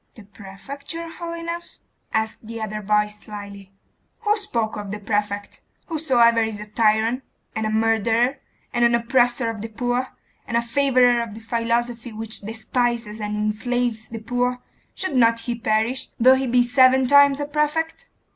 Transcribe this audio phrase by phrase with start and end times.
[0.15, 3.71] 'The prefect, your holiness?' asked the other voice slily.
[4.21, 5.61] 'Who spoke of the prefect?
[5.89, 7.21] Whosoever is a tyrant,
[7.55, 8.39] and a murderer,
[8.73, 10.07] and an oppressor of the poor,
[10.47, 14.57] and a favourer of the philosophy which despises and enslaves the poor,
[14.95, 18.09] should not he perish, though he be seven times a prefect?